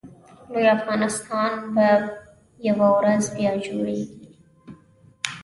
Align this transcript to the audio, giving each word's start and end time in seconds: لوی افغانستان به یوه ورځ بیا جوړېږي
لوی 0.51 0.67
افغانستان 0.77 1.51
به 1.73 1.87
یوه 2.67 2.87
ورځ 2.97 3.23
بیا 3.35 3.53
جوړېږي 3.65 4.17